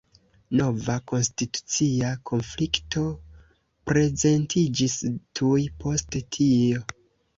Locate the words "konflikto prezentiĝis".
2.31-4.97